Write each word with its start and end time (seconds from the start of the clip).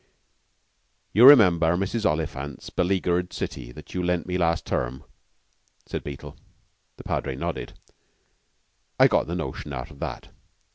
"You 1.13 1.27
remember 1.27 1.77
Mrs. 1.77 2.09
Oliphant's 2.09 2.71
'Beleaguered 2.71 3.33
City' 3.33 3.71
that 3.73 3.93
you 3.93 4.01
lent 4.01 4.25
me 4.25 4.35
last 4.35 4.65
term?" 4.65 5.03
said 5.85 6.03
Beetle. 6.03 6.35
The 6.97 7.03
Padre 7.03 7.35
nodded. 7.35 7.73
"I 8.99 9.07
got 9.07 9.27
the 9.27 9.35
notion 9.35 9.73
out 9.73 9.91
of 9.91 9.99
that. 9.99 10.29